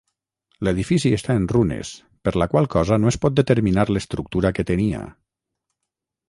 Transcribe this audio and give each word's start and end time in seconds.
L'edifici 0.67 1.11
està 1.17 1.35
en 1.41 1.43
runes, 1.51 1.91
per 2.27 2.33
la 2.43 2.47
qual 2.53 2.69
cosa 2.77 2.97
no 3.03 3.11
es 3.11 3.19
pot 3.27 3.37
determinar 3.41 3.85
l'estructura 3.93 4.53
que 4.61 4.67
tenia. 4.73 5.05